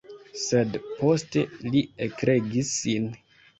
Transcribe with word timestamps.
Sed 0.43 0.77
poste 1.01 1.45
li 1.67 1.85
ekregis 2.09 2.75
sin. 2.83 3.09